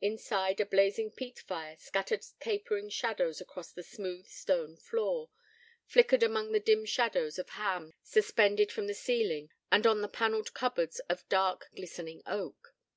[0.00, 5.28] Inside, a blazing peat fire scattered capering shadows across the smooth, stone floor,
[5.86, 10.54] flickered among the dim rows of hams suspended from the ceiling and on the panelled
[10.54, 12.76] cupboards of dark, glistening oak.